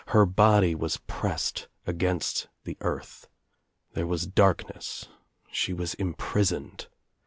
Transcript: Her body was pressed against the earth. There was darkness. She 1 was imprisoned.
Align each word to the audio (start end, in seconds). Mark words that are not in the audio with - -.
Her 0.07 0.25
body 0.25 0.73
was 0.73 0.97
pressed 1.05 1.67
against 1.85 2.47
the 2.63 2.75
earth. 2.81 3.27
There 3.93 4.07
was 4.07 4.25
darkness. 4.25 5.07
She 5.51 5.73
1 5.73 5.79
was 5.79 5.93
imprisoned. 5.93 6.87